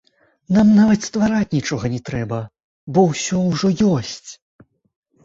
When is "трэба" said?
2.09-2.39